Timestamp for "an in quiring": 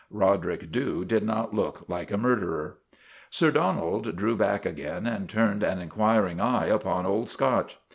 5.61-6.41